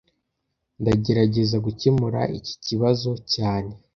[0.81, 3.71] Ndagerageza gukemura iki kibazo cyane